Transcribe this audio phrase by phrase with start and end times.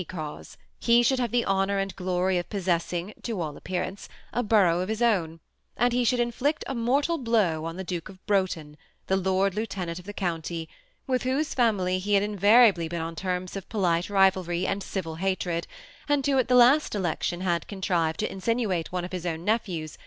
[0.07, 4.41] cause; he should have the honor and glory of possessing, to aU appear ance, a
[4.41, 5.39] borough of his own;
[5.77, 9.99] and he should inflict a inoilal blow on the Duke of Brougbton, the lord lieutenant
[9.99, 10.67] of the county,
[11.05, 15.67] with whose family he had invariably been on terms of polite r^^alry and civil hatred,
[16.09, 19.99] and who at the last election had contrived to insinuate one <^ his own nephews.